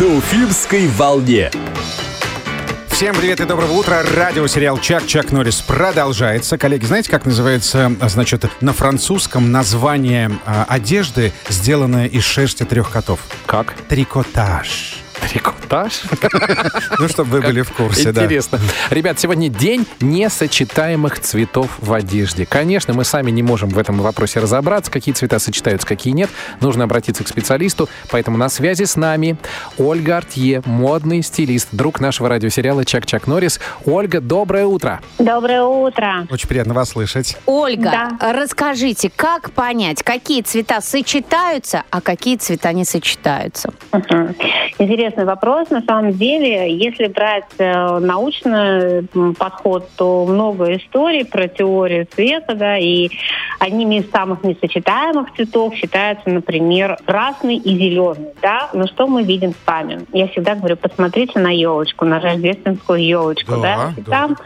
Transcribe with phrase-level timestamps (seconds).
[0.00, 1.50] на Уфимской волне.
[2.88, 4.02] Всем привет и доброго утра.
[4.02, 6.58] Радиосериал «Чак Чак Норрис» продолжается.
[6.58, 13.20] Коллеги, знаете, как называется, значит, на французском название а, одежды, сделанное из шерсти трех котов?
[13.46, 13.74] Как?
[13.88, 14.96] Трикотаж.
[15.20, 15.61] Трикотаж?
[16.98, 18.24] Ну, чтобы вы были в курсе, да.
[18.24, 18.60] Интересно.
[18.90, 22.46] Ребят, сегодня день несочетаемых цветов в одежде.
[22.46, 26.30] Конечно, мы сами не можем в этом вопросе разобраться, какие цвета сочетаются, какие нет.
[26.60, 27.88] Нужно обратиться к специалисту.
[28.10, 29.36] Поэтому на связи с нами
[29.78, 33.58] Ольга Артье, модный стилист, друг нашего радиосериала Чак-Чак Норрис.
[33.86, 35.00] Ольга, доброе утро.
[35.18, 36.26] Доброе утро.
[36.30, 37.36] Очень приятно вас слышать.
[37.46, 43.72] Ольга, расскажите, как понять, какие цвета сочетаются, а какие цвета не сочетаются?
[44.78, 45.61] Интересный вопрос.
[45.70, 49.02] На самом деле, если брать э, научный
[49.34, 53.10] подход, то много историй про теорию цвета, да, и
[53.62, 58.68] одними из самых несочетаемых цветов считаются, например, красный и зеленый, да.
[58.72, 60.04] Но что мы видим с вами?
[60.12, 63.92] Я всегда говорю, посмотрите на елочку, на рождественскую елочку, Да, да.
[63.96, 64.10] И да.
[64.10, 64.36] там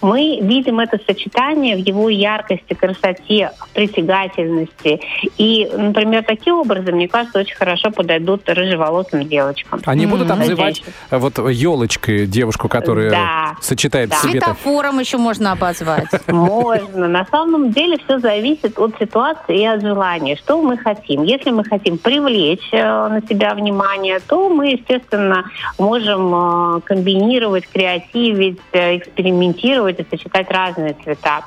[0.00, 5.00] мы видим это сочетание в его яркости, красоте, притягательности.
[5.36, 9.80] И, например, такие образы, мне кажется, очень хорошо подойдут рыжеволосым девочкам.
[9.84, 13.56] Они будут обзывать вот елочкой девушку, которая Да.
[13.60, 14.16] сочетает Да.
[14.16, 14.30] в себе...
[14.40, 16.08] Светофором еще можно обозвать.
[16.26, 17.08] Можно.
[17.08, 20.36] На самом деле все зависит от ситуации и от желания.
[20.36, 21.22] Что мы хотим?
[21.22, 25.44] Если мы хотим привлечь э, на себя внимание, то мы, естественно,
[25.78, 31.44] можем э, комбинировать, креативить, э, экспериментировать и сочетать разные цвета.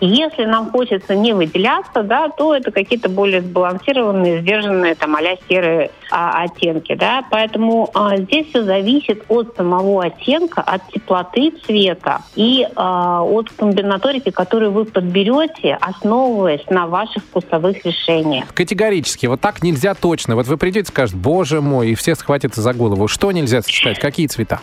[0.00, 5.90] Если нам хочется не выделяться, да, то это какие-то более сбалансированные, сдержанные, там, а серые
[6.10, 12.66] а, оттенки, да, поэтому а, здесь все зависит от самого оттенка, от теплоты цвета и
[12.76, 18.52] а, от комбинаторики, которую вы подберете, основываясь на ваших вкусовых решениях.
[18.54, 19.26] Категорически.
[19.26, 20.36] Вот так нельзя точно.
[20.36, 23.08] Вот вы придете и скажете, боже мой, и все схватятся за голову.
[23.08, 23.98] Что нельзя сочетать?
[23.98, 24.60] Какие цвета?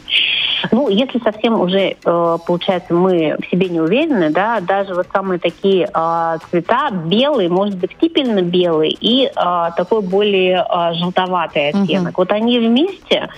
[0.71, 5.39] Ну, если совсем уже, э, получается, мы в себе не уверены, да, даже вот самые
[5.39, 9.31] такие э, цвета, белый, может быть, кипельно белый и э,
[9.75, 12.17] такой более э, желтоватый оттенок.
[12.17, 13.29] Вот они вместе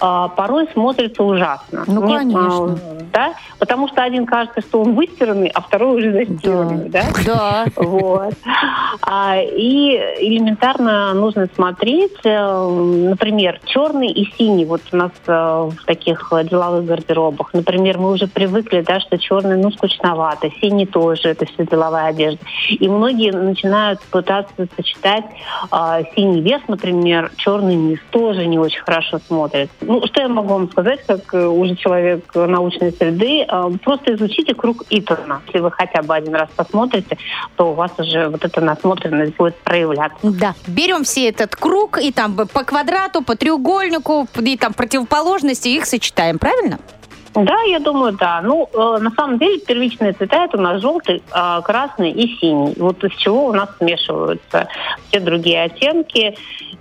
[0.00, 1.84] э, порой смотрятся ужасно.
[1.86, 2.78] Ну, Мне, конечно.
[3.12, 7.04] да, потому что один кажется, что он выстиранный, а второй уже застиранный, да?
[7.24, 7.64] Да.
[7.76, 8.34] Вот.
[9.02, 12.68] А, и элементарно нужно смотреть, э,
[13.08, 14.64] например, черный и синий.
[14.64, 17.54] Вот у нас э, в таких деловых гардеробах.
[17.54, 22.40] Например, мы уже привыкли, да, что черный, ну, скучновато, синий тоже, это все деловая одежда.
[22.68, 25.24] И многие начинают пытаться сочетать
[25.70, 29.74] э, синий верх, например, черный низ, тоже не очень хорошо смотрится.
[29.92, 34.54] Ну, что я могу вам сказать, как э, уже человек научной среды, э, просто изучите
[34.54, 35.42] круг Итона.
[35.48, 37.18] Если вы хотя бы один раз посмотрите,
[37.56, 40.16] то у вас уже вот эта насмотренность будет проявляться.
[40.22, 40.54] Да.
[40.66, 46.38] Берем все этот круг и там по квадрату, по треугольнику и там противоположности их сочетаем,
[46.38, 46.78] правильно?
[47.34, 48.42] Да, я думаю, да.
[48.42, 52.74] Ну, э, на самом деле первичные цвета это у нас желтый, э, красный и синий.
[52.76, 54.68] Вот из чего у нас смешиваются
[55.08, 56.36] все другие оттенки.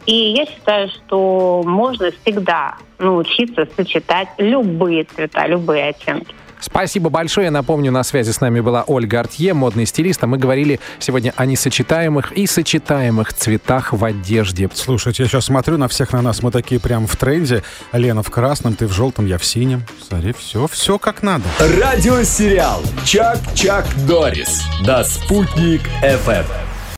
[0.06, 6.36] И я считаю, что можно всегда научиться сочетать любые цвета, любые оттенки.
[6.62, 7.46] Спасибо большое.
[7.46, 10.24] Я напомню, на связи с нами была Ольга Артье, модный стилист.
[10.24, 14.70] А мы говорили сегодня о несочетаемых и сочетаемых цветах в одежде.
[14.74, 17.64] Слушайте, я сейчас смотрю на всех на нас, мы такие прям в тренде.
[17.92, 19.84] Лена в красном, ты в желтом, я в синем.
[20.08, 21.44] Смотри, все, все как надо.
[21.60, 26.71] Радиосериал «Чак-Чак Норрис» на «Спутник ФМ».